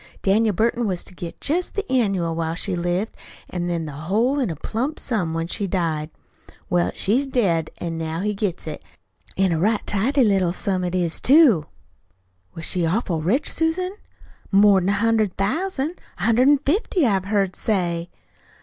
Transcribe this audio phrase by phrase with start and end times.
[0.23, 3.15] Daniel Burton was to get jest the annual while she lived,
[3.51, 6.09] an' then the whole in a plump sum when she died.
[6.71, 8.83] Well, she's dead, an' now he gets it.
[9.37, 11.67] An' a right tidy little sum it is, too."
[12.55, 13.91] "Was she awful rich, Susan?"
[14.51, 16.01] "More'n a hundred thousand.
[16.17, 18.09] A hundred an' fifty, I've heard say."